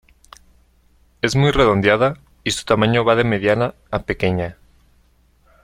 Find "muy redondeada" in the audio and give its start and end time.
1.35-2.17